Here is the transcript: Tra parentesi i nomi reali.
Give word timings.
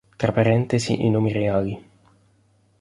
Tra 0.19 0.31
parentesi 0.37 0.95
i 1.07 1.11
nomi 1.11 1.31
reali. 1.39 1.77